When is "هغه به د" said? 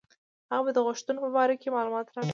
0.51-0.79